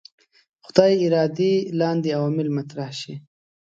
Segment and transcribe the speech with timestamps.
[0.65, 3.13] خدای ارادې لاندې عوامل مطرح شي.